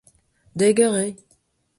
Dek 0.59 0.77
eur 0.85 0.95
eo. 1.03 1.11